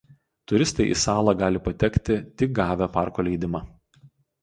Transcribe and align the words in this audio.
Turistai 0.51 0.87
į 0.93 0.95
salą 1.01 1.35
gali 1.43 1.63
patekti 1.69 2.19
tik 2.43 2.59
gavę 2.63 2.91
parko 2.99 3.31
leidimą. 3.33 3.67